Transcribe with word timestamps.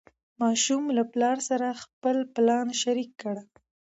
ماشوم 0.41 0.83
له 0.97 1.03
پلار 1.13 1.37
سره 1.49 1.67
خپل 1.83 2.17
پلان 2.35 2.67
شریک 2.81 3.11
کړ 3.21 3.35